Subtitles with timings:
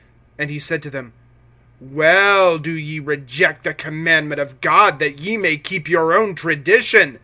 [0.39, 1.13] (9)And he said to them:
[1.79, 7.19] Well do ye reject the commandment of God, that ye may keep your own tradition!